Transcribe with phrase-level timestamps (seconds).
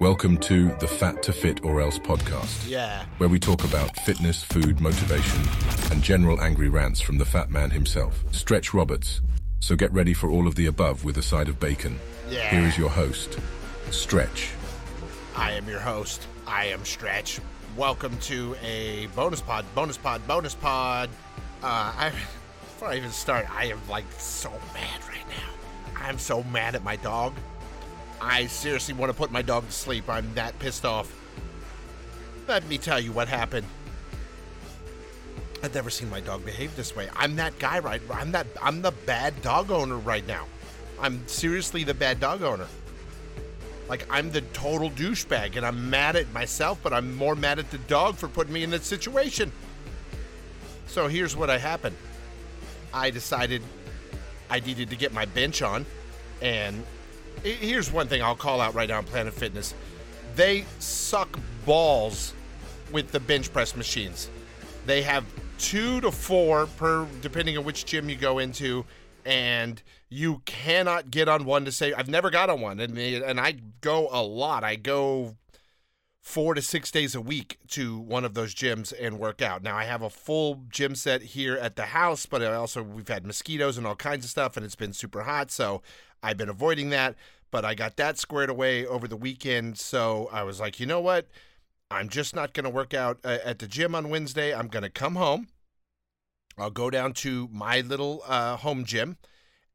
[0.00, 3.04] Welcome to the Fat to Fit or Else podcast, Yeah.
[3.18, 5.40] where we talk about fitness, food, motivation,
[5.90, 9.22] and general angry rants from the fat man himself, Stretch Roberts.
[9.60, 11.98] So get ready for all of the above with a side of bacon.
[12.28, 12.50] Yeah.
[12.50, 13.38] Here is your host,
[13.90, 14.50] Stretch.
[15.34, 16.26] I am your host.
[16.46, 17.40] I am Stretch.
[17.76, 21.08] Welcome to a bonus pod, bonus pod, bonus pod.
[21.62, 21.66] Uh,
[21.96, 22.12] I,
[22.60, 26.00] before I even start, I am like so mad right now.
[26.02, 27.32] I'm so mad at my dog.
[28.20, 30.08] I seriously want to put my dog to sleep.
[30.08, 31.12] I'm that pissed off.
[32.48, 33.66] Let me tell you what happened.
[35.62, 37.08] I've never seen my dog behave this way.
[37.16, 38.00] I'm that guy, right?
[38.12, 38.46] I'm that.
[38.62, 40.46] I'm the bad dog owner right now.
[41.00, 42.66] I'm seriously the bad dog owner.
[43.88, 47.70] Like I'm the total douchebag, and I'm mad at myself, but I'm more mad at
[47.70, 49.50] the dog for putting me in this situation.
[50.86, 51.96] So here's what I happened.
[52.92, 53.62] I decided
[54.48, 55.86] I needed to get my bench on,
[56.40, 56.84] and
[57.42, 59.74] here's one thing I'll call out right now on Planet Fitness:
[60.34, 62.34] they suck balls
[62.92, 64.30] with the bench press machines.
[64.86, 65.24] They have
[65.58, 68.84] two to four per, depending on which gym you go into,
[69.24, 73.40] and you cannot get on one to say I've never got on one, and and
[73.40, 74.64] I go a lot.
[74.64, 75.36] I go
[76.26, 79.62] four to six days a week to one of those gyms and work out.
[79.62, 83.06] Now I have a full gym set here at the house, but I also we've
[83.06, 85.82] had mosquitoes and all kinds of stuff, and it's been super hot, so
[86.24, 87.14] I've been avoiding that.
[87.52, 91.00] But I got that squared away over the weekend, so I was like, you know
[91.00, 91.28] what?
[91.92, 94.52] I'm just not going to work out uh, at the gym on Wednesday.
[94.52, 95.46] I'm going to come home.
[96.58, 99.16] I'll go down to my little uh, home gym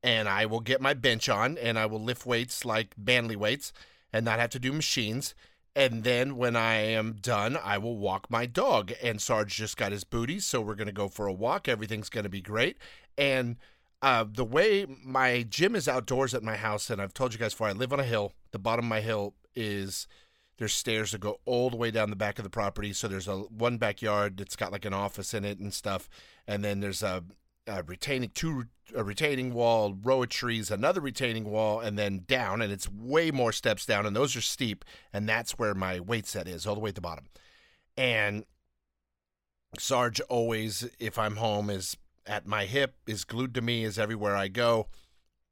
[0.03, 3.71] and I will get my bench on and I will lift weights like Banley weights
[4.11, 5.33] and not have to do machines.
[5.75, 8.91] And then when I am done, I will walk my dog.
[9.01, 11.67] And Sarge just got his booties, so we're going to go for a walk.
[11.67, 12.77] Everything's going to be great.
[13.17, 13.55] And
[14.01, 17.53] uh, the way my gym is outdoors at my house, and I've told you guys
[17.53, 18.33] before, I live on a hill.
[18.51, 20.07] The bottom of my hill is
[20.57, 22.93] there's stairs that go all the way down the back of the property.
[22.93, 26.09] So there's a one backyard that's got like an office in it and stuff,
[26.47, 27.23] and then there's a,
[27.67, 32.61] a retaining two a retaining wall, row of trees, another retaining wall, and then down,
[32.61, 34.83] and it's way more steps down, and those are steep,
[35.13, 37.25] and that's where my weight set is, all the way at the bottom.
[37.95, 38.45] And
[39.79, 41.95] Sarge always, if I'm home, is
[42.25, 44.87] at my hip, is glued to me, is everywhere I go.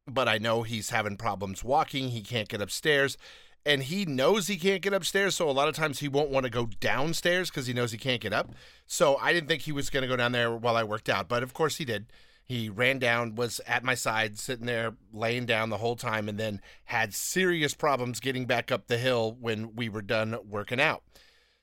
[0.06, 2.10] But I know he's having problems walking.
[2.10, 3.18] He can't get upstairs.
[3.66, 5.36] And he knows he can't get upstairs.
[5.36, 7.98] So a lot of times he won't want to go downstairs because he knows he
[7.98, 8.52] can't get up.
[8.86, 11.28] So I didn't think he was going to go down there while I worked out.
[11.28, 12.08] But of course he did.
[12.44, 16.40] He ran down, was at my side, sitting there, laying down the whole time, and
[16.40, 21.04] then had serious problems getting back up the hill when we were done working out.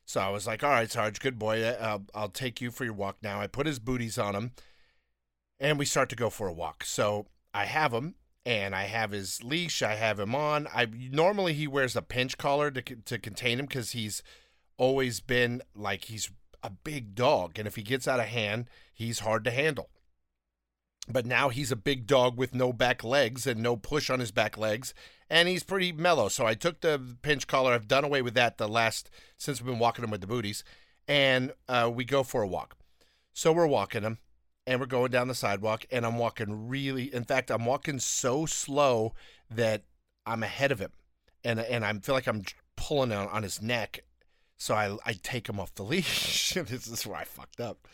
[0.05, 1.65] So I was like, all right, Sarge, good boy.
[1.65, 3.41] Uh, I'll take you for your walk now.
[3.41, 4.53] I put his booties on him
[5.59, 6.85] and we start to go for a walk.
[6.85, 8.15] So I have him
[8.47, 9.83] and I have his leash.
[9.83, 10.69] I have him on.
[10.73, 14.23] I normally he wears a pinch collar to to contain him because he's
[14.79, 16.31] always been like he's
[16.63, 19.91] a big dog, and if he gets out of hand, he's hard to handle.
[21.09, 24.31] But now he's a big dog with no back legs and no push on his
[24.31, 24.95] back legs,
[25.29, 26.29] and he's pretty mellow.
[26.29, 27.73] So I took the pinch collar.
[27.73, 30.63] I've done away with that the last since we've been walking him with the booties,
[31.09, 32.77] and uh, we go for a walk.
[33.33, 34.19] So we're walking him,
[34.67, 37.15] and we're going down the sidewalk, and I'm walking really.
[37.15, 39.15] In fact, I'm walking so slow
[39.51, 39.85] that
[40.25, 40.93] I'm ahead of him,
[41.45, 42.43] and and I feel like I'm
[42.77, 44.01] pulling on, on his neck.
[44.57, 46.55] So I I take him off the leash.
[46.55, 47.87] this is where I fucked up.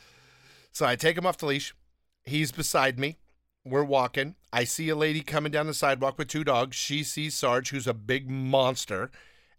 [0.72, 1.74] So I take him off the leash.
[2.24, 3.18] He's beside me.
[3.64, 4.36] We're walking.
[4.52, 6.76] I see a lady coming down the sidewalk with two dogs.
[6.76, 9.10] She sees Sarge, who's a big monster,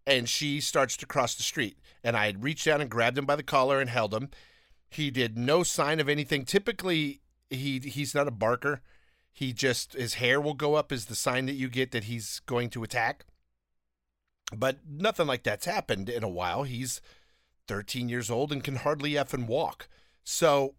[0.05, 1.77] and she starts to cross the street.
[2.03, 4.29] And I reached down and grabbed him by the collar and held him.
[4.95, 6.45] He did no sign of anything.
[6.45, 8.81] Typically, he he's not a barker.
[9.31, 12.39] He just his hair will go up as the sign that you get that he's
[12.45, 13.25] going to attack.
[14.55, 16.63] But nothing like that's happened in a while.
[16.63, 17.01] He's
[17.67, 19.87] 13 years old and can hardly effing walk.
[20.23, 20.75] So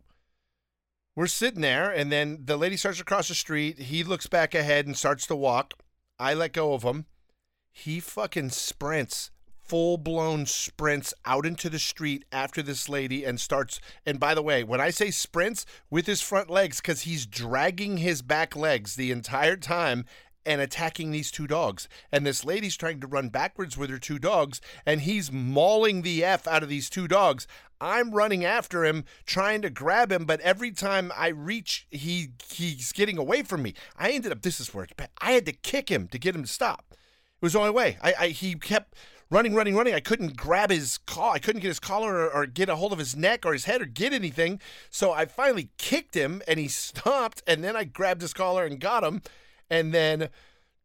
[1.16, 3.78] we're sitting there, and then the lady starts across the street.
[3.78, 5.74] He looks back ahead and starts to walk.
[6.18, 7.06] I let go of him.
[7.70, 9.30] He fucking sprints,
[9.64, 13.80] full blown sprints out into the street after this lady and starts.
[14.04, 17.98] And by the way, when I say sprints with his front legs, because he's dragging
[17.98, 20.04] his back legs the entire time
[20.46, 21.88] and attacking these two dogs.
[22.12, 26.22] And this lady's trying to run backwards with her two dogs, and he's mauling the
[26.22, 27.46] F out of these two dogs.
[27.80, 32.92] I'm running after him, trying to grab him, but every time I reach, he he's
[32.92, 33.74] getting away from me.
[33.98, 34.86] I ended up this is where.
[35.20, 36.84] I had to kick him to get him to stop.
[36.90, 36.96] It
[37.42, 37.98] was the only way.
[38.02, 38.94] I, I he kept
[39.34, 39.94] running, running, running.
[39.94, 41.32] I couldn't grab his collar.
[41.32, 43.64] I couldn't get his collar or, or get a hold of his neck or his
[43.64, 44.60] head or get anything.
[44.90, 47.42] So I finally kicked him and he stopped.
[47.46, 49.22] And then I grabbed his collar and got him.
[49.68, 50.28] And then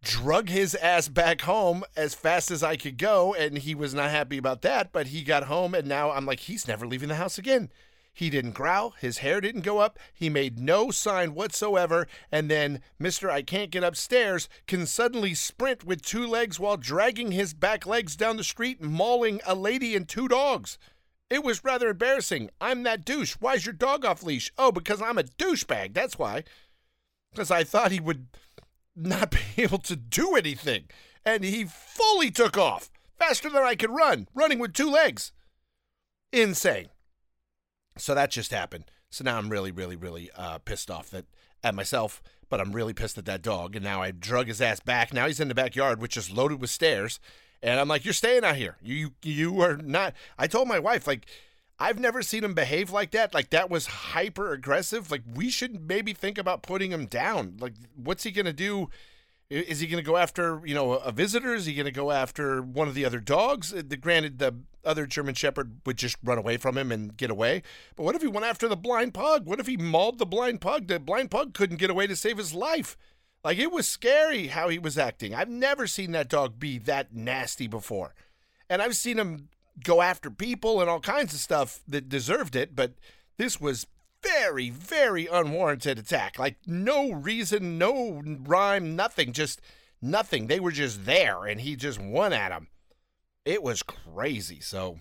[0.01, 4.09] drug his ass back home as fast as I could go, and he was not
[4.09, 4.93] happy about that.
[4.93, 7.69] But he got home, and now I'm like, he's never leaving the house again.
[8.13, 12.81] He didn't growl, his hair didn't go up, he made no sign whatsoever, and then
[13.01, 13.29] Mr.
[13.29, 18.15] I Can't Get Upstairs can suddenly sprint with two legs while dragging his back legs
[18.15, 20.77] down the street, mauling a lady and two dogs.
[21.29, 22.49] It was rather embarrassing.
[22.59, 23.35] I'm that douche.
[23.39, 24.51] Why's your dog off leash?
[24.57, 25.93] Oh, because I'm a douchebag.
[25.93, 26.43] That's why.
[27.31, 28.27] Because I thought he would
[28.95, 30.85] not be able to do anything.
[31.23, 35.31] And he fully took off faster than I could run, running with two legs.
[36.31, 36.89] Insane.
[37.99, 38.85] So that just happened.
[39.09, 41.25] So now I'm really, really, really uh, pissed off that
[41.63, 43.75] at myself, but I'm really pissed at that dog.
[43.75, 45.13] And now I drug his ass back.
[45.13, 47.19] Now he's in the backyard, which is loaded with stairs.
[47.61, 48.77] And I'm like, "You're staying out here.
[48.81, 51.25] You you are not." I told my wife like.
[51.81, 53.33] I've never seen him behave like that.
[53.33, 55.09] Like that was hyper aggressive.
[55.09, 57.55] Like we should maybe think about putting him down.
[57.57, 58.89] Like what's he gonna do?
[59.49, 61.55] Is he gonna go after you know a visitor?
[61.55, 63.73] Is he gonna go after one of the other dogs?
[63.73, 64.55] Uh, The, granted, the
[64.85, 67.63] other German Shepherd would just run away from him and get away.
[67.95, 69.47] But what if he went after the blind pug?
[69.47, 70.87] What if he mauled the blind pug?
[70.87, 72.95] The blind pug couldn't get away to save his life.
[73.43, 75.33] Like it was scary how he was acting.
[75.33, 78.13] I've never seen that dog be that nasty before.
[78.69, 79.49] And I've seen him
[79.83, 82.93] go after people and all kinds of stuff that deserved it, but
[83.37, 83.87] this was
[84.21, 86.37] very, very unwarranted attack.
[86.39, 89.61] Like no reason, no rhyme, nothing, just
[90.01, 90.47] nothing.
[90.47, 92.67] They were just there and he just won at him.
[93.45, 94.59] It was crazy.
[94.59, 94.99] So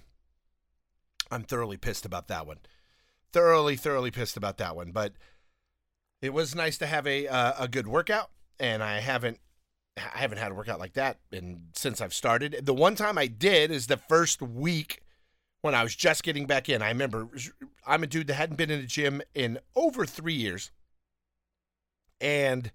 [1.31, 2.59] I'm thoroughly pissed about that one.
[3.33, 4.93] Thoroughly, thoroughly pissed about that one.
[4.93, 5.13] But
[6.23, 9.39] it was nice to have a uh, a good workout, and I haven't
[9.97, 12.61] I haven't had a workout like that in since I've started.
[12.63, 15.03] The one time I did is the first week
[15.63, 16.83] when I was just getting back in.
[16.83, 17.29] I remember
[17.87, 20.71] I'm a dude that hadn't been in a gym in over three years,
[22.21, 22.71] and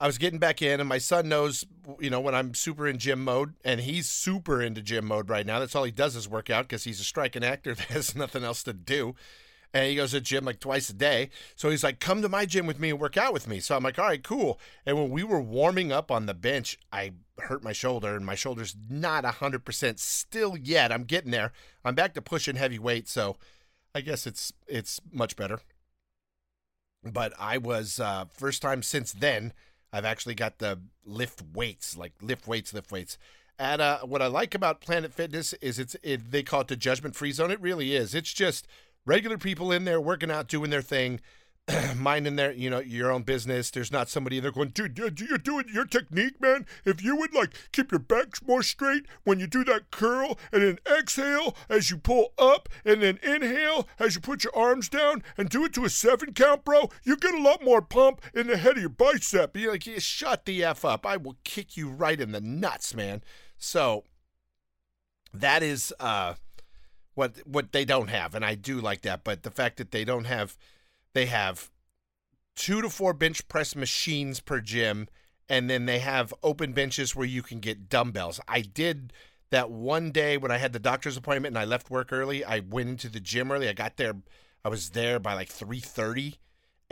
[0.00, 1.64] I was getting back in, and my son knows,
[2.00, 5.46] you know, when I'm super in gym mode, and he's super into gym mode right
[5.46, 5.60] now.
[5.60, 8.44] That's all he does is work out because he's a striking actor that has nothing
[8.44, 9.14] else to do.
[9.74, 11.30] And he goes to the gym like twice a day.
[11.56, 13.58] So he's like, come to my gym with me and work out with me.
[13.58, 14.60] So I'm like, all right, cool.
[14.86, 18.36] And when we were warming up on the bench, I hurt my shoulder, and my
[18.36, 20.92] shoulder's not 100% still yet.
[20.92, 21.52] I'm getting there.
[21.84, 23.08] I'm back to pushing heavy weight.
[23.08, 23.36] So
[23.94, 25.58] I guess it's it's much better.
[27.02, 29.52] But I was, uh, first time since then,
[29.92, 33.18] I've actually got the lift weights, like lift weights, lift weights.
[33.58, 36.76] And uh, what I like about Planet Fitness is it's it, they call it the
[36.76, 37.50] judgment free zone.
[37.50, 38.14] It really is.
[38.14, 38.66] It's just
[39.06, 41.20] regular people in there working out, doing their thing,
[41.96, 43.70] minding their you know your own business.
[43.70, 46.66] There's not somebody in there going, dude, dude, you're doing your technique, man.
[46.84, 50.62] If you would like keep your back more straight when you do that curl, and
[50.62, 55.22] then exhale as you pull up, and then inhale as you put your arms down,
[55.38, 56.90] and do it to a seven count, bro.
[57.02, 59.56] You get a lot more pump in the head of your bicep.
[59.56, 61.06] You're like, yeah, shut the f up.
[61.06, 63.22] I will kick you right in the nuts, man.
[63.56, 64.04] So
[65.32, 66.34] that is uh
[67.14, 69.24] what what they don't have, and I do like that.
[69.24, 70.56] But the fact that they don't have,
[71.12, 71.70] they have
[72.56, 75.08] two to four bench press machines per gym,
[75.48, 78.40] and then they have open benches where you can get dumbbells.
[78.48, 79.12] I did
[79.50, 82.44] that one day when I had the doctor's appointment and I left work early.
[82.44, 83.68] I went into the gym early.
[83.68, 84.16] I got there,
[84.64, 86.36] I was there by like three thirty,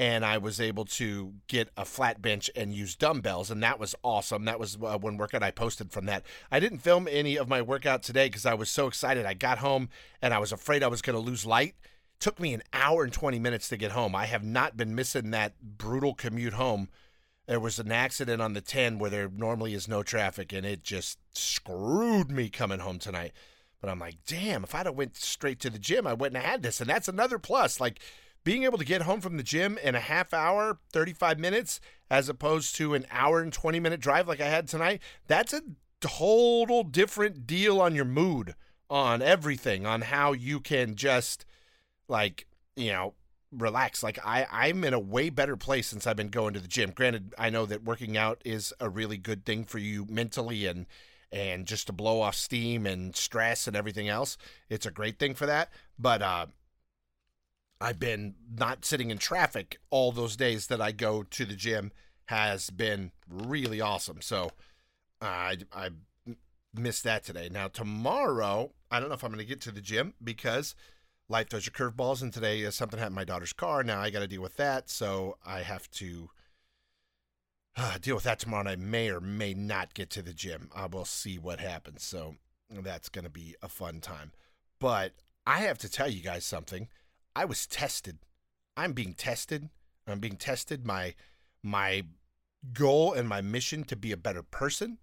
[0.03, 3.95] and I was able to get a flat bench and use dumbbells, and that was
[4.03, 4.47] awesome.
[4.47, 6.25] That was uh, one workout I posted from that.
[6.51, 9.27] I didn't film any of my workout today because I was so excited.
[9.27, 9.91] I got home
[10.21, 11.77] and I was afraid I was going to lose light.
[12.19, 14.17] Took me an hour and 20 minutes to get home.
[14.17, 16.89] I have not been missing that brutal commute home.
[17.47, 20.83] There was an accident on the 10 where there normally is no traffic, and it
[20.83, 23.35] just screwed me coming home tonight.
[23.81, 26.51] But I'm like, damn, if I'd have went straight to the gym, I wouldn't have
[26.51, 26.81] had this.
[26.81, 27.79] And that's another plus.
[27.79, 28.01] Like
[28.45, 31.81] being able to get home from the gym in a half hour, 35 minutes,
[32.11, 35.63] as opposed to an hour and 20 minute drive like I had tonight, that's a
[36.01, 38.55] total different deal on your mood,
[38.91, 41.45] on everything, on how you can just
[42.09, 42.47] like,
[42.77, 43.15] you know,
[43.53, 44.03] relax.
[44.03, 46.91] Like I, I'm in a way better place since I've been going to the gym.
[46.91, 50.87] Granted, I know that working out is a really good thing for you mentally and
[51.31, 54.37] and just to blow off steam and stress and everything else.
[54.69, 55.71] It's a great thing for that.
[55.99, 56.47] But uh
[57.83, 61.91] I've been not sitting in traffic all those days that I go to the gym
[62.27, 64.21] has been really awesome.
[64.21, 64.53] So
[65.21, 65.91] I I
[66.73, 67.49] missed that today.
[67.51, 70.77] Now tomorrow, I don't know if I'm going to get to the gym because
[71.29, 73.83] life throws you curveballs, and today is something happened my daughter's car.
[73.83, 76.31] Now I got to deal with that, so I have to
[77.77, 78.61] uh, deal with that tomorrow.
[78.61, 80.71] And I may or may not get to the gym.
[80.73, 82.05] I will see what happens.
[82.05, 82.37] So
[82.71, 84.31] that's going to be a fun time.
[84.79, 86.87] But I have to tell you guys something.
[87.35, 88.19] I was tested.
[88.77, 89.69] I'm being tested.
[90.07, 90.87] I'm being tested.
[90.87, 91.15] My
[91.63, 92.05] my
[92.73, 94.99] goal and my mission to be a better person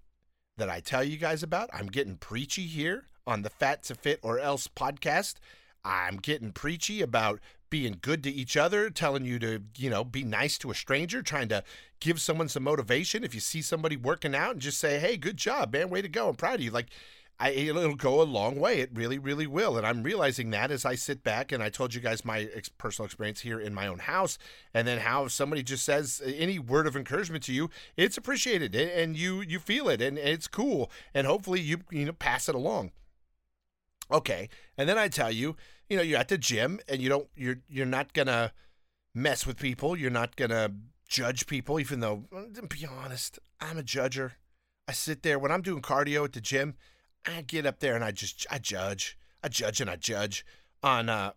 [0.57, 1.69] that I tell you guys about.
[1.73, 5.35] I'm getting preachy here on the Fat to Fit or Else podcast.
[5.83, 10.23] I'm getting preachy about being good to each other, telling you to, you know, be
[10.23, 11.63] nice to a stranger, trying to
[11.99, 13.23] give someone some motivation.
[13.23, 16.09] If you see somebody working out and just say, hey, good job, man, way to
[16.09, 16.71] go, I'm proud of you.
[16.71, 16.87] Like,
[17.39, 18.81] I, it'll go a long way.
[18.81, 19.77] It really, really will.
[19.77, 22.67] And I'm realizing that as I sit back and I told you guys my ex-
[22.67, 24.37] personal experience here in my own house,
[24.73, 28.75] and then how if somebody just says any word of encouragement to you, it's appreciated
[28.75, 32.55] and you you feel it and it's cool, and hopefully you you know pass it
[32.55, 32.91] along.
[34.11, 35.55] Okay, and then I tell you,
[35.87, 38.51] you know, you're at the gym and you don't you're you're not gonna
[39.15, 39.95] mess with people.
[39.95, 40.71] You're not gonna
[41.07, 44.33] judge people, even though, mm, to be honest, I'm a judger.
[44.87, 46.75] I sit there when I'm doing cardio at the gym.
[47.25, 50.45] I get up there and I just I judge, I judge and I judge.
[50.81, 51.31] On uh,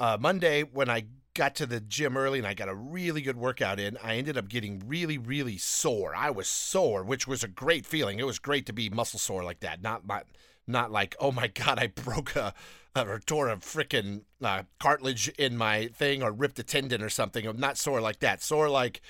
[0.00, 1.04] uh, Monday when I
[1.34, 4.36] got to the gym early and I got a really good workout in, I ended
[4.36, 6.14] up getting really really sore.
[6.14, 8.18] I was sore, which was a great feeling.
[8.18, 9.82] It was great to be muscle sore like that.
[9.82, 10.22] Not my,
[10.66, 12.54] not like oh my god, I broke a,
[12.96, 17.46] or tore a freaking uh, cartilage in my thing or ripped a tendon or something.
[17.46, 18.42] I'm not sore like that.
[18.42, 19.00] Sore like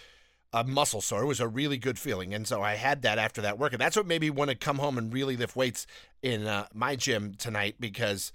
[0.53, 1.23] a muscle sore.
[1.23, 2.35] It was a really good feeling.
[2.35, 3.73] And so I had that after that work.
[3.73, 5.87] And that's what made me want to come home and really lift weights
[6.23, 8.33] in uh, my gym tonight because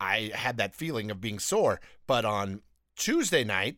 [0.00, 1.80] I had that feeling of being sore.
[2.06, 2.62] But on
[2.96, 3.76] Tuesday night,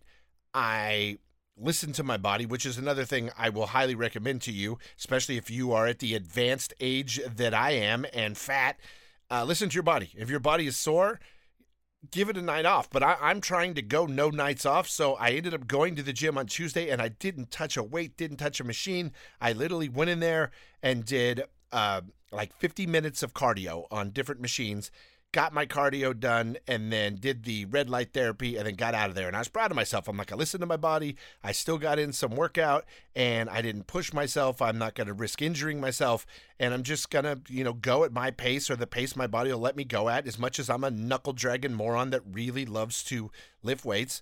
[0.54, 1.18] I
[1.56, 5.36] listened to my body, which is another thing I will highly recommend to you, especially
[5.36, 8.78] if you are at the advanced age that I am and fat.
[9.30, 10.10] Uh, listen to your body.
[10.16, 11.20] If your body is sore,
[12.11, 12.90] give it a night off.
[12.90, 14.88] But I, am trying to go no nights off.
[14.88, 17.82] So I ended up going to the gym on Tuesday and I didn't touch a
[17.82, 19.12] weight, didn't touch a machine.
[19.40, 20.50] I literally went in there
[20.82, 24.90] and did uh, like 50 minutes of cardio on different machines
[25.32, 29.08] got my cardio done, and then did the red light therapy, and then got out
[29.08, 29.26] of there.
[29.26, 30.06] And I was proud of myself.
[30.06, 31.16] I'm like, I listened to my body.
[31.42, 32.84] I still got in some workout,
[33.16, 34.60] and I didn't push myself.
[34.60, 36.26] I'm not going to risk injuring myself,
[36.60, 39.50] and I'm just gonna, you know, go at my pace or the pace my body
[39.50, 40.26] will let me go at.
[40.26, 43.30] As much as I'm a knuckle dragging moron that really loves to
[43.62, 44.20] lift weights,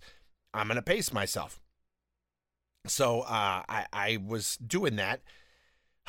[0.54, 1.60] I'm gonna pace myself.
[2.86, 5.22] So uh, I I was doing that.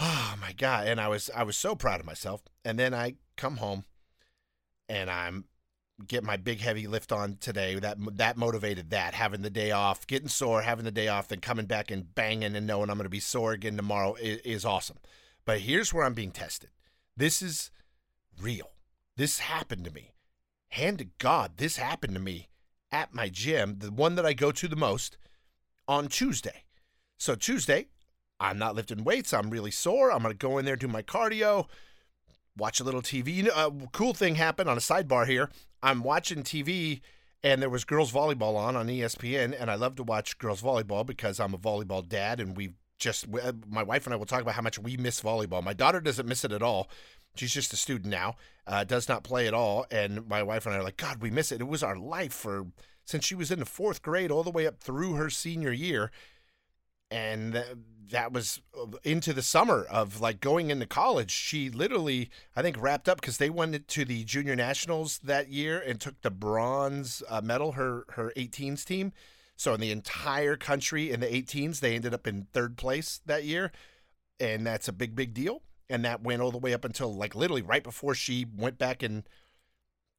[0.04, 0.88] Oh my god!
[0.88, 2.42] And I was I was so proud of myself.
[2.66, 3.84] And then I come home
[4.92, 5.46] and I'm
[6.08, 7.76] get my big heavy lift on today.
[7.76, 11.40] That that motivated that having the day off, getting sore, having the day off, then
[11.40, 14.66] coming back and banging and knowing I'm going to be sore again tomorrow is, is
[14.66, 14.98] awesome.
[15.46, 16.70] But here's where I'm being tested.
[17.16, 17.72] This is
[18.40, 18.72] real.
[19.16, 20.14] This happened to me.
[20.70, 22.50] Hand to God, this happened to me
[22.92, 25.18] at my gym, the one that I go to the most,
[25.88, 26.64] on Tuesday.
[27.18, 27.88] So Tuesday,
[28.40, 29.34] I'm not lifting weights.
[29.34, 30.12] I'm really sore.
[30.12, 31.68] I'm going to go in there do my cardio
[32.58, 33.36] watch a little TV.
[33.36, 35.50] You know, a cool thing happened on a sidebar here.
[35.82, 37.02] I'm watching TV
[37.44, 41.06] and there was girls volleyball on on ESPN, and I love to watch girls volleyball
[41.06, 44.42] because I'm a volleyball dad, and we just uh, my wife and I will talk
[44.42, 45.64] about how much we miss volleyball.
[45.64, 46.90] My daughter doesn't miss it at all.
[47.36, 48.36] She's just a student now,
[48.68, 51.32] uh, does not play at all, and my wife and I are like, God, we
[51.32, 51.62] miss it.
[51.62, 52.68] It was our life for
[53.06, 56.12] since she was in the fourth grade all the way up through her senior year
[57.12, 57.64] and
[58.12, 58.62] that was
[59.04, 61.32] into the summer of like going into college.
[61.32, 65.80] She literally, I think, wrapped up because they went to the junior nationals that year
[65.80, 67.74] and took the bronze uh, medal.
[67.74, 69.12] Her her 18s team.
[69.58, 73.44] So in the entire country in the 18s, they ended up in third place that
[73.44, 73.72] year,
[74.40, 75.62] and that's a big big deal.
[75.90, 79.04] And that went all the way up until like literally right before she went back
[79.04, 79.24] and.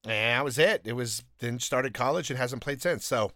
[0.04, 0.82] And that was it.
[0.84, 3.06] It was then started college and hasn't played since.
[3.06, 3.30] So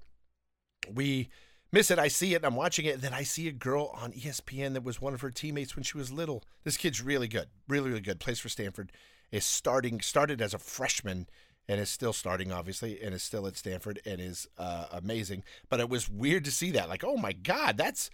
[0.93, 1.29] we
[1.73, 1.99] miss it.
[1.99, 2.95] I see it and I'm watching it.
[2.95, 5.83] And then I see a girl on ESPN that was one of her teammates when
[5.83, 6.45] she was little.
[6.65, 8.21] This kid's really good, really, really good.
[8.21, 8.93] Plays for Stanford.
[9.33, 11.27] Is starting, started as a freshman
[11.69, 15.43] and is still starting, obviously, and is still at Stanford and is uh, amazing.
[15.69, 16.89] But it was weird to see that.
[16.89, 18.09] Like, oh my God, that's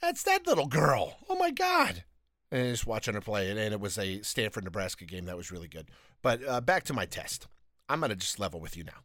[0.00, 1.18] that's that little girl.
[1.28, 2.04] Oh my God.
[2.50, 3.50] And just watching her play.
[3.50, 5.88] And, and it was a Stanford Nebraska game that was really good.
[6.20, 7.46] But uh, back to my test.
[7.88, 9.02] I'm going to just level with you now.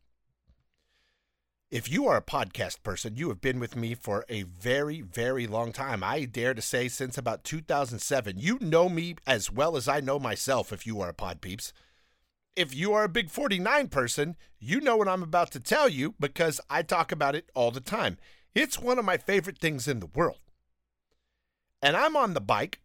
[1.72, 5.46] If you are a podcast person, you have been with me for a very, very
[5.46, 6.04] long time.
[6.04, 8.40] I dare to say since about 2007.
[8.40, 11.72] You know me as well as I know myself if you are a pod peeps.
[12.56, 16.16] If you are a big 49 person, you know what I'm about to tell you
[16.20, 18.18] because I talk about it all the time.
[18.56, 20.40] It's one of my favorite things in the world.
[21.84, 22.80] And I'm on the bike,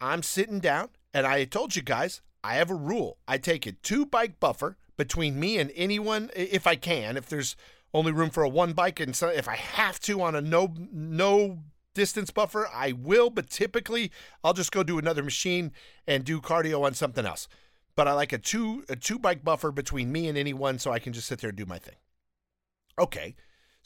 [0.00, 3.18] I'm sitting down, and I told you guys I have a rule.
[3.28, 7.18] I take a two bike buffer between me and anyone if I can.
[7.18, 7.54] If there's
[7.94, 10.74] only room for a one bike, and so if I have to on a no
[10.92, 11.60] no
[11.94, 13.30] distance buffer, I will.
[13.30, 14.10] But typically,
[14.42, 15.72] I'll just go do another machine
[16.06, 17.48] and do cardio on something else.
[17.96, 20.98] But I like a two a two bike buffer between me and anyone, so I
[20.98, 21.96] can just sit there and do my thing.
[22.98, 23.34] Okay,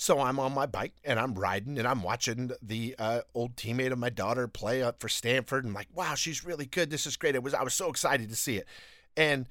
[0.00, 3.90] So I'm on my bike and I'm riding and I'm watching the uh, old teammate
[3.90, 6.88] of my daughter play up for Stanford and I'm like, wow, she's really good.
[6.88, 7.34] This is great.
[7.34, 8.68] It was I was so excited to see it.
[9.16, 9.48] And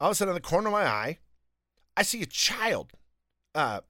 [0.00, 1.18] all of a sudden, in the corner of my eye,
[1.96, 2.92] I see a child
[3.54, 3.80] uh,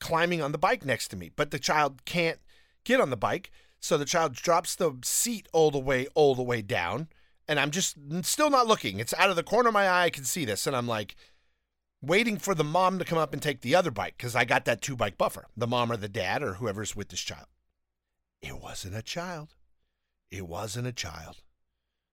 [0.00, 2.38] climbing on the bike next to me, but the child can't
[2.84, 3.50] get on the bike.
[3.80, 7.08] So the child drops the seat all the way, all the way down.
[7.46, 9.00] And I'm just still not looking.
[9.00, 10.04] It's out of the corner of my eye.
[10.04, 10.66] I can see this.
[10.66, 11.16] And I'm like,
[12.00, 14.64] waiting for the mom to come up and take the other bike because I got
[14.66, 17.46] that two bike buffer, the mom or the dad or whoever's with this child.
[18.40, 19.54] It wasn't a child.
[20.30, 21.42] It wasn't a child.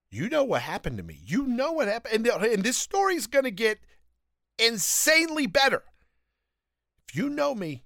[0.09, 1.19] You know what happened to me.
[1.23, 2.27] You know what happened.
[2.27, 3.79] And, and this story's going to get
[4.57, 5.83] insanely better.
[7.15, 7.85] You know me,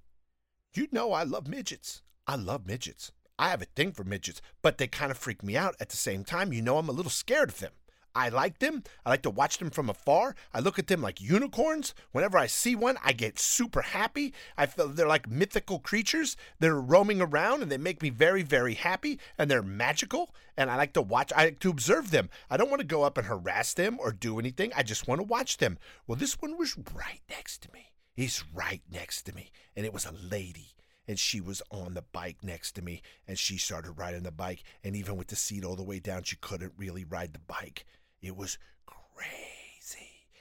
[0.73, 2.01] you know I love midgets.
[2.25, 3.11] I love midgets.
[3.37, 5.97] I have a thing for midgets, but they kind of freak me out at the
[5.97, 6.51] same time.
[6.51, 7.73] You know, I'm a little scared of them.
[8.15, 8.81] I like them.
[9.05, 10.35] I like to watch them from afar.
[10.51, 11.93] I look at them like unicorns.
[12.11, 14.33] Whenever I see one, I get super happy.
[14.57, 16.35] I feel they're like mythical creatures.
[16.59, 20.33] They're roaming around and they make me very, very happy and they're magical.
[20.57, 22.31] And I like to watch, I like to observe them.
[22.49, 24.71] I don't want to go up and harass them or do anything.
[24.75, 25.77] I just want to watch them.
[26.07, 27.88] Well, this one was right next to me.
[28.19, 29.49] He's right next to me.
[29.77, 30.75] And it was a lady
[31.07, 34.61] and she was on the bike next to me and she started riding the bike
[34.83, 37.85] and even with the seat all the way down she couldn't really ride the bike
[38.21, 39.58] it was crazy.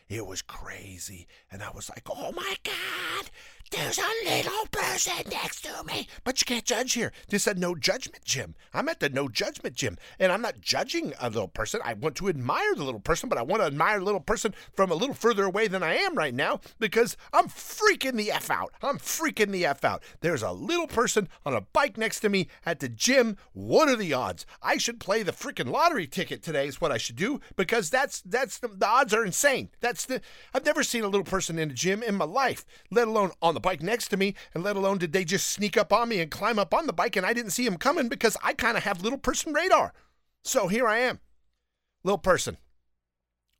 [0.08, 1.26] It was crazy.
[1.52, 3.30] And I was like, oh my God,
[3.70, 6.08] there's a little person next to me.
[6.24, 7.12] But you can't judge here.
[7.28, 8.54] This is a no judgment gym.
[8.72, 9.98] I'm at the no judgment gym.
[10.18, 11.80] And I'm not judging a little person.
[11.84, 14.54] I want to admire the little person, but I want to admire the little person
[14.74, 18.50] from a little further away than I am right now because I'm freaking the F
[18.50, 18.72] out.
[18.82, 20.02] I'm freaking the F out.
[20.20, 23.36] There's a little person on a bike next to me at the gym.
[23.52, 24.46] What are the odds?
[24.62, 28.22] I should play the freaking lottery ticket today, is what I should do because that's
[28.22, 29.68] that's the, the odds are insane.
[29.80, 30.20] That's the
[30.54, 33.54] I've never seen a little person in a gym in my life, let alone on
[33.54, 36.20] the bike next to me, and let alone did they just sneak up on me
[36.20, 38.76] and climb up on the bike and I didn't see them coming because I kind
[38.76, 39.92] of have little person radar.
[40.42, 41.20] So here I am,
[42.04, 42.58] little person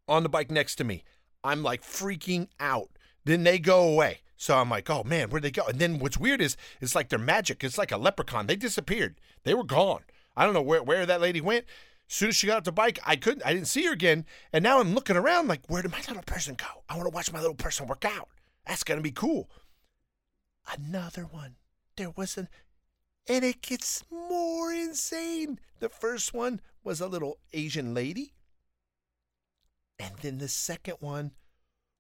[0.09, 1.05] on the bike next to me.
[1.45, 2.91] I'm like freaking out.
[3.25, 4.21] Then they go away.
[4.37, 5.67] So I'm like, oh man, where'd they go?
[5.67, 7.63] And then what's weird is it's like they're magic.
[7.63, 8.47] It's like a leprechaun.
[8.47, 9.21] They disappeared.
[9.45, 10.03] They were gone.
[10.37, 11.65] I don't know where, where that lady went.
[12.09, 14.25] Soon as she got off the bike, I couldn't I didn't see her again.
[14.53, 16.83] And now I'm looking around like, where did my little person go?
[16.89, 18.29] I want to watch my little person work out.
[18.67, 19.49] That's gonna be cool
[20.77, 21.57] another one.
[21.97, 22.49] There was an,
[23.29, 25.59] and it gets more insane.
[25.81, 28.35] The first one was a little Asian lady,
[29.99, 31.33] and then the second one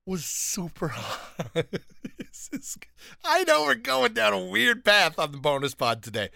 [0.07, 1.67] was super hot.
[3.25, 6.31] I know we're going down a weird path on the bonus pod today.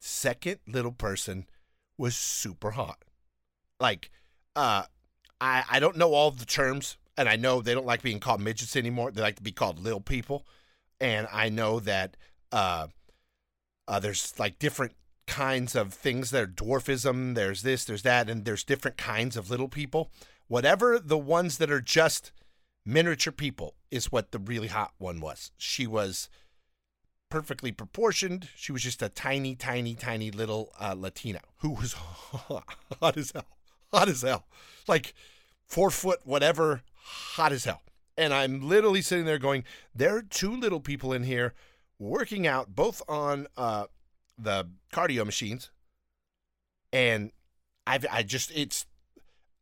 [0.00, 1.46] Second little person
[1.98, 3.04] was super hot.
[3.80, 4.10] Like,
[4.56, 4.84] uh,
[5.40, 8.40] I I don't know all the terms, and I know they don't like being called
[8.40, 9.10] midgets anymore.
[9.10, 10.46] They like to be called little people
[11.00, 12.16] and I know that
[12.52, 12.88] uh,
[13.86, 14.94] uh, there's like different
[15.26, 17.34] kinds of things that are dwarfism.
[17.34, 20.10] There's this, there's that, and there's different kinds of little people.
[20.48, 22.32] Whatever the ones that are just
[22.86, 25.52] miniature people is what the really hot one was.
[25.58, 26.28] She was
[27.30, 28.48] perfectly proportioned.
[28.56, 33.46] She was just a tiny, tiny, tiny little uh, Latina who was hot, as hell,
[33.92, 34.46] hot as hell,
[34.86, 35.14] like
[35.66, 37.82] four foot, whatever, hot as hell.
[38.16, 39.64] And I'm literally sitting there going,
[39.94, 41.54] there are two little people in here
[41.98, 43.86] working out, both on uh,
[44.36, 45.70] the cardio machines.
[46.92, 47.30] And
[47.86, 48.86] I've, I just, it's,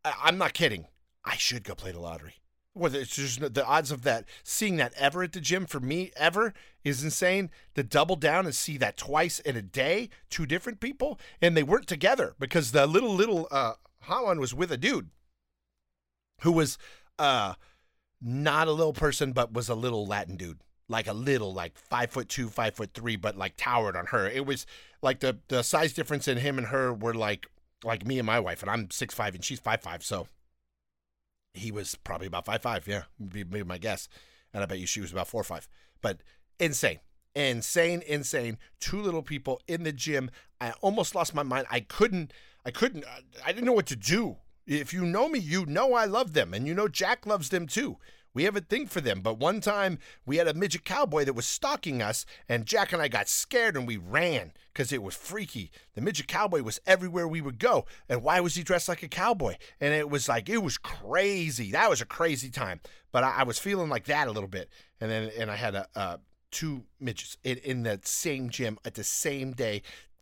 [0.05, 0.87] I'm not kidding.
[1.24, 2.37] I should go play the lottery.
[2.76, 6.12] Whether it's just the odds of that, seeing that ever at the gym for me
[6.16, 6.52] ever
[6.84, 7.50] is insane.
[7.74, 11.62] To double down and see that twice in a day, two different people, and they
[11.62, 13.74] weren't together because the little little uh,
[14.06, 15.10] one was with a dude
[16.42, 16.76] who was
[17.18, 17.54] uh
[18.20, 20.60] not a little person, but was a little Latin dude.
[20.88, 24.28] Like a little, like five foot two, five foot three, but like towered on her.
[24.28, 24.66] It was
[25.02, 27.46] like the the size difference in him and her were like
[27.84, 30.28] like me and my wife, and I'm six five and she's five five, so
[31.57, 34.09] he was probably about five five, yeah, be, be my guess.
[34.53, 35.69] And I bet you she was about four five.
[36.01, 36.21] But
[36.59, 37.01] insane.
[37.35, 38.57] Insane, insane.
[38.81, 40.31] Two little people in the gym.
[40.61, 41.66] I almost lost my mind.
[41.71, 42.33] I couldn't
[42.64, 43.05] I couldn't
[43.45, 44.37] I didn't know what to do.
[44.66, 47.66] If you know me, you know I love them, and you know Jack loves them
[47.66, 47.99] too.
[48.37, 49.22] We have a thing for them.
[49.22, 53.01] But one time we had a midget cowboy that was stalking us, and Jack and
[53.01, 55.70] I got scared and we ran because it was freaky.
[55.94, 57.87] The midget cowboy was everywhere we would go.
[58.11, 59.57] And why was he dressed like a cowboy?
[59.81, 61.70] And it was like, it was crazy.
[61.70, 62.81] That was a crazy time.
[63.11, 64.68] But I, I was feeling like that a little bit.
[65.01, 66.18] And then, and I had a, uh,
[66.51, 69.81] two midgets in, in the same gym at the same day,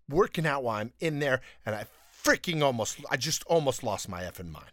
[0.09, 1.41] working out while I'm in there.
[1.67, 1.87] And I
[2.25, 4.71] freaking almost, I just almost lost my effing mind.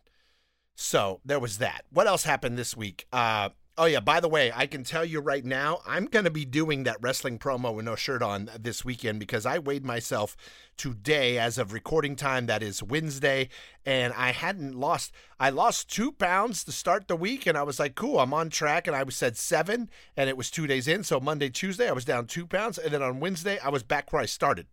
[0.82, 1.86] So there was that.
[1.92, 3.06] What else happened this week?
[3.14, 6.30] Uh, Oh yeah, by the way, I can tell you right now, I'm going to
[6.30, 10.36] be doing that wrestling promo with no shirt on this weekend because I weighed myself
[10.76, 12.48] today as of recording time.
[12.48, 13.48] That is Wednesday,
[13.86, 15.14] and I hadn't lost.
[15.40, 18.50] I lost two pounds to start the week, and I was like, "Cool, I'm on
[18.50, 21.06] track." And I said seven, and it was two days in.
[21.06, 24.12] So Monday, Tuesday, I was down two pounds, and then on Wednesday, I was back
[24.12, 24.68] where I started.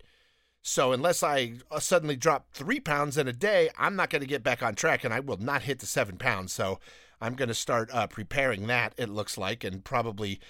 [0.69, 4.29] So unless I uh, suddenly drop three pounds in a day, I'm not going to
[4.29, 6.53] get back on track, and I will not hit the seven pounds.
[6.53, 6.79] So
[7.23, 8.93] I'm going to start uh, preparing that.
[8.99, 10.41] It looks like, and probably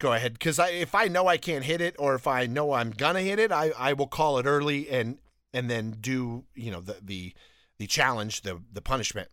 [0.00, 2.90] go ahead because if I know I can't hit it, or if I know I'm
[2.90, 5.18] gonna hit it, I, I will call it early and
[5.52, 7.34] and then do you know the the
[7.78, 9.28] the challenge, the the punishment.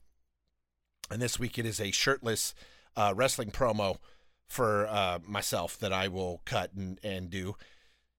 [1.10, 2.54] And this week it is a shirtless
[2.96, 3.98] uh, wrestling promo
[4.48, 7.56] for uh, myself that I will cut and and do.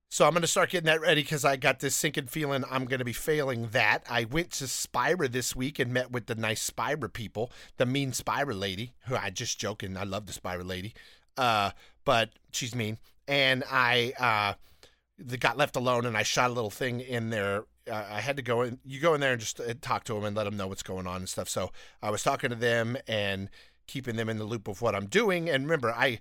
[0.08, 2.84] So I'm going to start getting that ready because I got this sinking feeling I'm
[2.84, 4.04] going to be failing that.
[4.08, 8.12] I went to Spira this week and met with the nice Spira people, the mean
[8.12, 9.96] Spira lady, who I just joking.
[9.96, 10.94] I love the Spira lady,
[11.36, 11.72] uh,
[12.04, 12.98] but she's mean.
[13.26, 17.64] And I uh, got left alone and I shot a little thing in there.
[17.90, 18.78] Uh, I had to go in.
[18.84, 20.84] You go in there and just uh, talk to them and let them know what's
[20.84, 21.48] going on and stuff.
[21.48, 23.50] So I was talking to them and
[23.88, 25.50] keeping them in the loop of what I'm doing.
[25.50, 26.20] And remember, I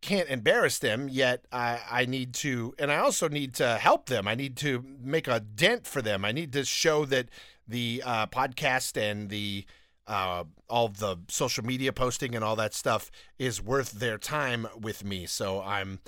[0.00, 4.28] can't embarrass them yet I, I need to and i also need to help them.
[4.28, 6.24] I need to make a dent for them.
[6.24, 7.28] I need to show that
[7.66, 9.64] the uh, podcast and the
[10.06, 15.04] uh, all the social media posting and all that stuff is worth their time with
[15.04, 15.26] me.
[15.26, 16.00] So i'm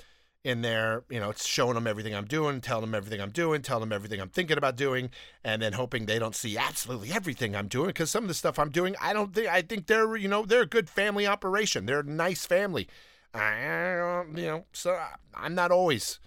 [0.43, 3.61] in there you know it's showing them everything i'm doing telling them everything i'm doing
[3.61, 5.07] telling them everything i'm thinking about doing
[5.43, 8.57] and then hoping they don't see absolutely everything i'm doing because some of the stuff
[8.57, 11.85] i'm doing i don't think i think they're you know they're a good family operation.
[11.85, 12.87] They're a nice family
[13.33, 14.99] I, you know, so
[15.33, 16.19] I'm not always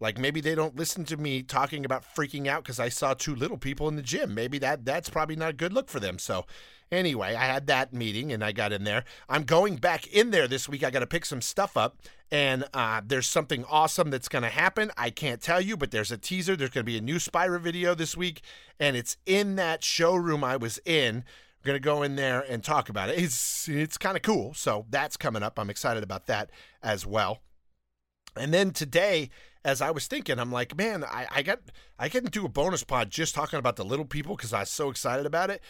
[0.00, 3.34] like maybe they don't listen to me talking about freaking out because I saw two
[3.34, 4.34] little people in the gym.
[4.34, 6.18] Maybe that that's probably not a good look for them.
[6.18, 6.46] So
[6.92, 9.04] anyway, I had that meeting and I got in there.
[9.28, 10.84] I'm going back in there this week.
[10.84, 11.98] I got to pick some stuff up,
[12.30, 14.92] and uh, there's something awesome that's going to happen.
[14.96, 16.54] I can't tell you, but there's a teaser.
[16.54, 18.42] There's going to be a new Spira video this week,
[18.78, 21.24] and it's in that showroom I was in
[21.68, 23.18] we're gonna go in there and talk about it.
[23.18, 24.54] It's it's kind of cool.
[24.54, 25.58] So that's coming up.
[25.58, 26.50] I'm excited about that
[26.82, 27.40] as well.
[28.36, 29.28] And then today,
[29.64, 31.58] as I was thinking, I'm like, man, I, I got
[31.98, 34.70] I can do a bonus pod just talking about the little people because I was
[34.70, 35.62] so excited about it.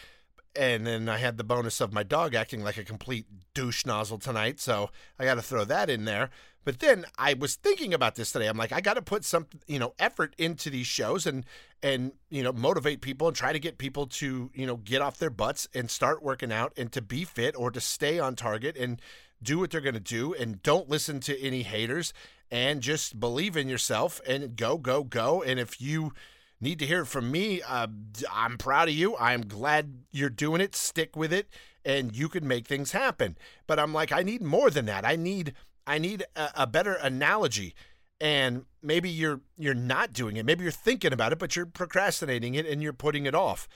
[0.55, 4.17] And then I had the bonus of my dog acting like a complete douche nozzle
[4.17, 6.29] tonight, so I got to throw that in there.
[6.65, 8.47] But then I was thinking about this today.
[8.47, 11.45] I'm like, I got to put some, you know, effort into these shows and
[11.81, 15.17] and you know motivate people and try to get people to you know get off
[15.17, 18.75] their butts and start working out and to be fit or to stay on target
[18.75, 19.01] and
[19.41, 22.13] do what they're going to do and don't listen to any haters
[22.51, 25.41] and just believe in yourself and go go go.
[25.41, 26.13] And if you
[26.61, 27.87] need to hear it from me, uh,
[28.31, 29.15] I'm proud of you.
[29.17, 30.75] I'm glad you're doing it.
[30.75, 31.47] Stick with it,
[31.85, 33.37] and you can make things happen.
[33.67, 35.05] But I'm like, I need more than that.
[35.05, 35.53] I need
[35.87, 37.73] I need a, a better analogy
[38.21, 42.55] and maybe you're you're not doing it maybe you're thinking about it but you're procrastinating
[42.55, 43.67] it and you're putting it off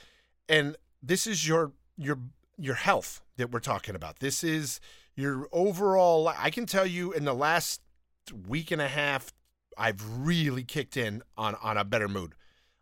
[0.49, 2.19] and this is your your
[2.57, 4.79] your health that we're talking about this is
[5.15, 7.81] your overall i can tell you in the last
[8.47, 9.33] week and a half
[9.77, 12.35] i've really kicked in on on a better mood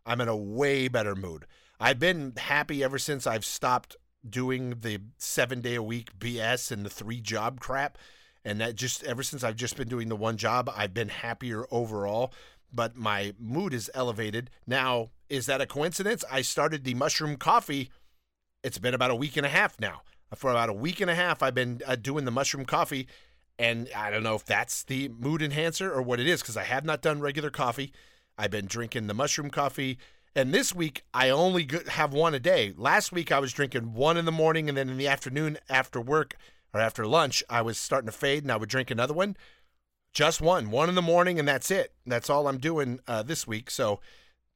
[0.06, 1.46] i'm in a way better mood
[1.80, 3.96] i've been happy ever since i've stopped
[4.28, 7.98] doing the seven day a week bs and the three job crap
[8.44, 11.64] and that just ever since I've just been doing the one job, I've been happier
[11.70, 12.32] overall.
[12.72, 14.50] But my mood is elevated.
[14.66, 16.24] Now, is that a coincidence?
[16.30, 17.90] I started the mushroom coffee.
[18.64, 20.02] It's been about a week and a half now.
[20.34, 23.06] For about a week and a half, I've been uh, doing the mushroom coffee.
[23.58, 26.64] And I don't know if that's the mood enhancer or what it is because I
[26.64, 27.92] have not done regular coffee.
[28.38, 29.98] I've been drinking the mushroom coffee.
[30.34, 32.72] And this week, I only have one a day.
[32.76, 36.00] Last week, I was drinking one in the morning and then in the afternoon after
[36.00, 36.36] work,
[36.72, 39.36] or after lunch, I was starting to fade and I would drink another one.
[40.14, 41.92] Just one, one in the morning, and that's it.
[42.06, 43.70] That's all I'm doing uh, this week.
[43.70, 44.00] So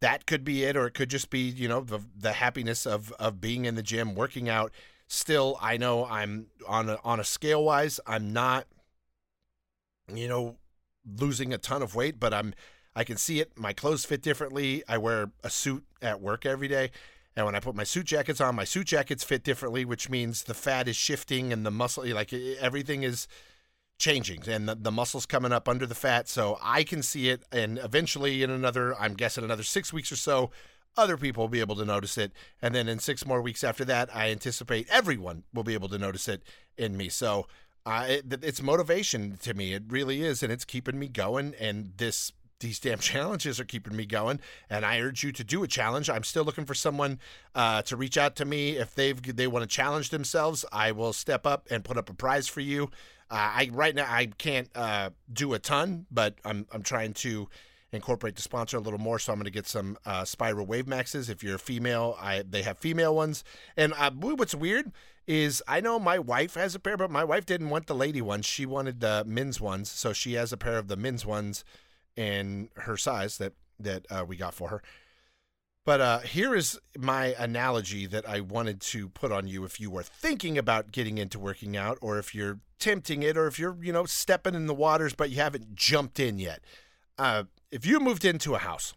[0.00, 3.12] that could be it, or it could just be, you know, the, the happiness of,
[3.12, 4.72] of being in the gym, working out.
[5.08, 8.66] Still, I know I'm on a, on a scale wise, I'm not,
[10.12, 10.56] you know,
[11.18, 12.54] losing a ton of weight, but I'm,
[12.96, 13.52] I can see it.
[13.58, 14.82] My clothes fit differently.
[14.88, 16.90] I wear a suit at work every day.
[17.36, 20.44] And when I put my suit jackets on, my suit jackets fit differently, which means
[20.44, 23.28] the fat is shifting and the muscle, like everything is
[23.98, 26.26] changing and the, the muscles coming up under the fat.
[26.26, 27.42] So I can see it.
[27.52, 30.50] And eventually, in another, I'm guessing another six weeks or so,
[30.96, 32.32] other people will be able to notice it.
[32.62, 35.98] And then in six more weeks after that, I anticipate everyone will be able to
[35.98, 36.42] notice it
[36.78, 37.10] in me.
[37.10, 37.46] So
[37.84, 39.74] uh, it, it's motivation to me.
[39.74, 40.42] It really is.
[40.42, 41.54] And it's keeping me going.
[41.60, 44.40] And this these damn challenges are keeping me going
[44.70, 47.18] and i urge you to do a challenge i'm still looking for someone
[47.54, 51.12] uh, to reach out to me if they've they want to challenge themselves i will
[51.12, 52.90] step up and put up a prize for you
[53.28, 57.48] Uh, I right now I can't uh, do a ton, but I'm I'm trying to
[57.92, 59.18] incorporate the sponsor a little more.
[59.18, 61.28] So I'm going to get some uh, Spira Wave Maxes.
[61.28, 63.42] If you're a female, I they have female ones.
[63.76, 64.92] And uh, what's weird
[65.26, 68.22] is I know my wife has a pair, but my wife didn't want the lady
[68.22, 68.46] ones.
[68.46, 71.64] She wanted the men's ones, so she has a pair of the men's ones
[72.16, 74.82] in her size that that uh, we got for her.
[75.84, 79.88] But uh, here is my analogy that I wanted to put on you if you
[79.88, 83.76] were thinking about getting into working out, or if you're tempting it, or if you're
[83.80, 86.60] you know stepping in the waters but you haven't jumped in yet.
[87.18, 88.94] Uh, if you moved into a house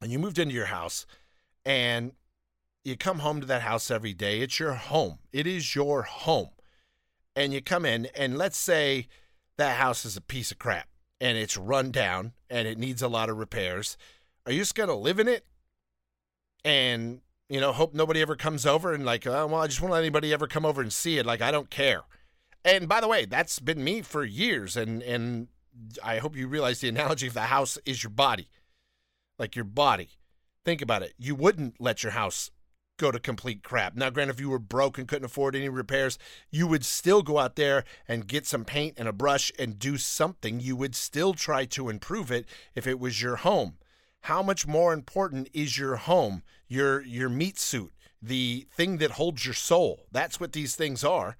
[0.00, 1.06] and you moved into your house
[1.64, 2.12] and
[2.84, 5.18] you come home to that house every day, it's your home.
[5.32, 6.50] It is your home.
[7.34, 9.06] And you come in, and let's say
[9.56, 10.88] that house is a piece of crap
[11.22, 13.96] and it's run down and it needs a lot of repairs.
[14.44, 15.46] Are you just going to live in it
[16.64, 19.92] and, you know, hope nobody ever comes over and, like, oh, well, I just won't
[19.92, 21.24] let anybody ever come over and see it?
[21.24, 22.02] Like, I don't care.
[22.64, 24.76] And by the way, that's been me for years.
[24.76, 25.46] And, and
[26.02, 28.48] I hope you realize the analogy of the house is your body,
[29.38, 30.10] like your body.
[30.64, 31.14] Think about it.
[31.18, 32.50] You wouldn't let your house
[32.98, 33.96] go to complete crap.
[33.96, 36.18] Now, granted, if you were broke and couldn't afford any repairs,
[36.50, 39.96] you would still go out there and get some paint and a brush and do
[39.96, 40.60] something.
[40.60, 43.78] You would still try to improve it if it was your home.
[44.22, 49.44] How much more important is your home, your your meat suit, the thing that holds
[49.44, 50.06] your soul?
[50.12, 51.36] That's what these things are.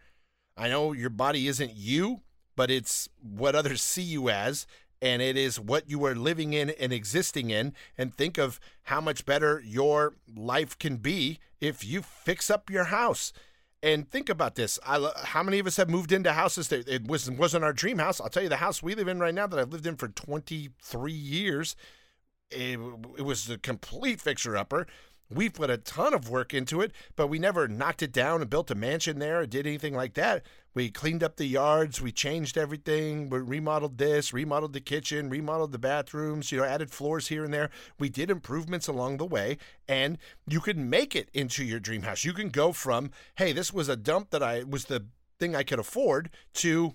[0.57, 2.23] I know your body isn't you,
[2.57, 4.67] but it's what others see you as
[5.03, 7.75] and it is what you are living in and existing in.
[7.99, 12.85] And think of how much better your life can be if you fix up your
[12.85, 13.33] house.
[13.83, 17.09] And think about this: I, how many of us have moved into houses that it
[17.09, 18.21] was wasn't our dream house?
[18.21, 20.07] I'll tell you, the house we live in right now that I've lived in for
[20.07, 21.75] 23 years,
[22.53, 22.79] it,
[23.19, 24.87] it was a complete fixer upper.
[25.35, 28.51] We put a ton of work into it, but we never knocked it down and
[28.51, 30.43] built a mansion there or did anything like that.
[30.75, 35.73] We cleaned up the yards, we changed everything, we remodeled this, remodeled the kitchen, remodeled
[35.73, 37.71] the bathrooms, you know, added floors here and there.
[37.99, 40.17] We did improvements along the way, and
[40.47, 42.25] you can make it into your dream house.
[42.25, 45.07] You can go from, hey, this was a dump that I was the
[45.39, 46.95] thing I could afford to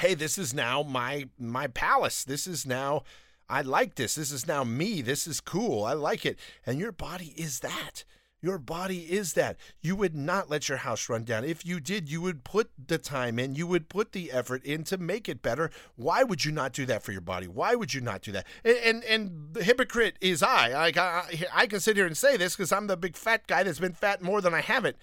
[0.00, 2.24] hey, this is now my my palace.
[2.24, 3.02] This is now
[3.50, 4.14] I like this.
[4.14, 5.02] This is now me.
[5.02, 5.84] This is cool.
[5.84, 6.38] I like it.
[6.64, 8.04] And your body is that.
[8.42, 9.58] Your body is that.
[9.82, 11.44] You would not let your house run down.
[11.44, 14.84] If you did, you would put the time in, you would put the effort in
[14.84, 15.70] to make it better.
[15.96, 17.48] Why would you not do that for your body?
[17.48, 18.46] Why would you not do that?
[18.64, 20.70] And and, and the hypocrite is I.
[20.70, 23.62] I, I, I can sit here and say this because I'm the big fat guy
[23.62, 24.96] that's been fat more than I haven't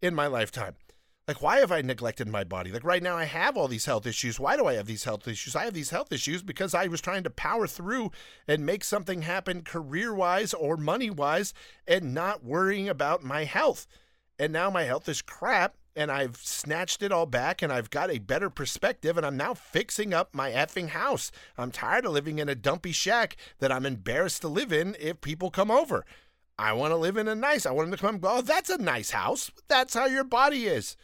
[0.00, 0.76] in my lifetime.
[1.26, 2.70] Like, why have I neglected my body?
[2.70, 4.38] Like, right now, I have all these health issues.
[4.38, 5.56] Why do I have these health issues?
[5.56, 8.10] I have these health issues because I was trying to power through
[8.46, 11.54] and make something happen career wise or money wise
[11.88, 13.86] and not worrying about my health.
[14.38, 18.10] And now my health is crap and I've snatched it all back and I've got
[18.10, 21.30] a better perspective and I'm now fixing up my effing house.
[21.56, 25.22] I'm tired of living in a dumpy shack that I'm embarrassed to live in if
[25.22, 26.04] people come over.
[26.58, 27.64] I want to live in a nice.
[27.64, 28.20] I want them to come.
[28.22, 29.50] Oh, that's a nice house.
[29.68, 30.96] That's how your body is.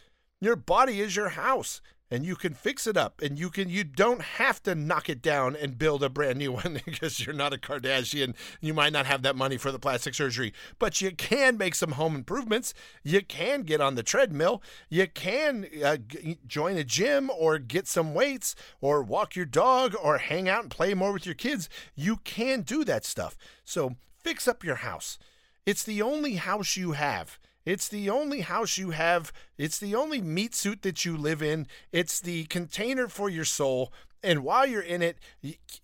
[0.42, 3.85] Your body is your house and you can fix it up and you can you
[3.85, 7.53] don't have to knock it down and build a brand new one because you're not
[7.53, 8.35] a Kardashian.
[8.59, 11.92] You might not have that money for the plastic surgery but you can make some
[11.92, 12.72] home improvements.
[13.05, 14.62] You can get on the treadmill.
[14.88, 19.94] You can uh, g- join a gym or get some weights or walk your dog
[20.03, 21.68] or hang out and play more with your kids.
[21.94, 23.37] You can do that stuff.
[23.62, 25.18] So fix up your house.
[25.66, 29.33] It's the only house you have it's the only house you have.
[29.59, 31.66] It's the only meat suit that you live in.
[31.92, 33.92] It's the container for your soul.
[34.23, 35.18] And while you're in it,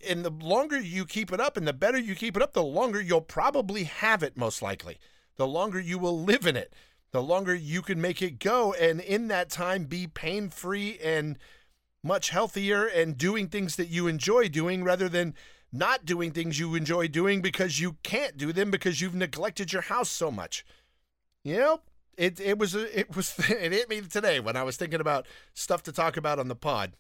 [0.07, 2.63] and the longer you keep it up and the better you keep it up, the
[2.63, 4.99] longer you'll probably have it, most likely.
[5.37, 6.75] The longer you will live in it,
[7.13, 8.73] the longer you can make it go.
[8.75, 11.39] And in that time, be pain free and
[12.03, 15.35] much healthier and doing things that you enjoy doing rather than
[15.73, 19.83] not doing things you enjoy doing because you can't do them because you've neglected your
[19.83, 20.65] house so much.
[21.47, 21.83] Yep.
[22.17, 25.81] It it was it was it hit me today when I was thinking about stuff
[25.85, 26.95] to talk about on the pod,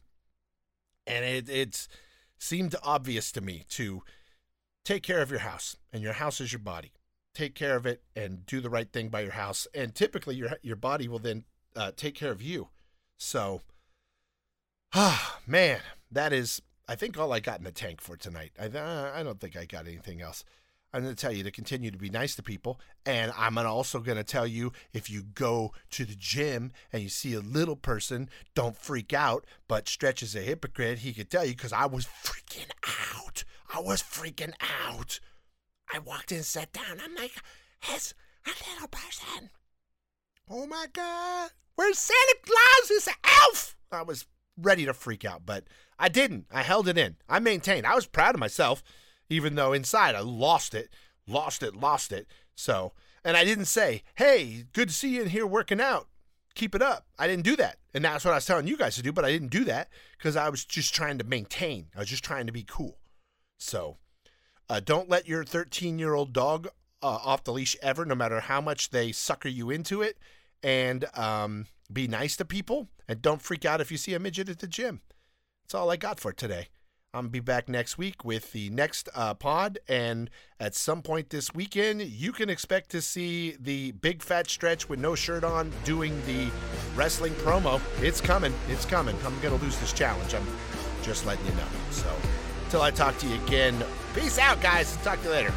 [1.04, 1.88] and it it
[2.38, 4.04] seemed obvious to me to
[4.85, 6.92] take care of your house, and your house is your body.
[7.35, 10.50] Take care of it and do the right thing by your house, and typically your
[10.62, 12.68] your body will then uh, take care of you.
[13.18, 13.62] So,
[14.94, 15.80] ah man,
[16.12, 18.52] that is I think all I got in the tank for tonight.
[18.61, 20.44] I I don't think I got anything else.
[20.96, 22.80] I'm going to tell you to continue to be nice to people.
[23.04, 27.11] And I'm also going to tell you if you go to the gym and you
[27.11, 29.44] see a little person, don't freak out.
[29.68, 31.00] But Stretch is a hypocrite.
[31.00, 32.70] He could tell you because I was freaking
[33.14, 33.44] out.
[33.74, 34.54] I was freaking
[34.88, 35.20] out.
[35.92, 36.98] I walked in, sat down.
[37.04, 37.35] I'm like,
[37.92, 38.14] it's
[38.46, 39.50] a little person.
[40.48, 41.50] Oh my God.
[41.74, 42.90] Where's Santa Claus?
[42.90, 43.76] It's an elf.
[43.92, 44.24] I was
[44.56, 45.64] ready to freak out, but
[45.98, 46.46] I didn't.
[46.50, 47.16] I held it in.
[47.28, 47.87] I maintained.
[47.87, 48.82] I was proud of myself,
[49.29, 50.91] even though inside I lost it,
[51.27, 52.27] lost it, lost it.
[52.55, 52.93] So,
[53.25, 56.09] and I didn't say, hey, good to see you in here working out.
[56.55, 57.07] Keep it up.
[57.19, 57.79] I didn't do that.
[57.93, 59.89] And that's what I was telling you guys to do, but I didn't do that
[60.17, 61.89] because I was just trying to maintain.
[61.95, 62.99] I was just trying to be cool.
[63.59, 63.99] So,
[64.69, 66.69] uh, don't let your 13 year old dog
[67.03, 70.19] uh, off the leash ever, no matter how much they sucker you into it.
[70.62, 72.89] And um, be nice to people.
[73.09, 75.01] And don't freak out if you see a midget at the gym.
[75.65, 76.69] That's all I got for today.
[77.22, 79.79] To be back next week with the next uh, pod.
[79.88, 84.88] And at some point this weekend, you can expect to see the big fat stretch
[84.88, 86.48] with no shirt on doing the
[86.94, 87.81] wrestling promo.
[88.02, 88.55] It's coming.
[88.68, 89.16] It's coming.
[89.24, 90.35] I'm to lose this challenge.
[90.35, 90.46] I'm
[91.02, 91.68] just letting you know.
[91.90, 92.14] So
[92.64, 93.83] until I talk to you again,
[94.14, 94.96] peace out, guys.
[94.98, 95.55] Talk to you later.